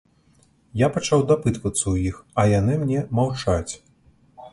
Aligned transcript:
Я 0.81 0.87
пачаў 0.95 1.19
дапытвацца 1.31 1.79
ў 1.93 2.13
іх, 2.13 2.17
а 2.45 2.47
яны 2.59 2.79
мне 2.85 2.99
маўчаць. 3.21 3.71